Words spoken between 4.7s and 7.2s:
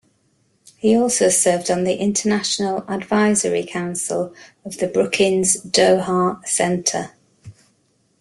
the Brookings Doha Center.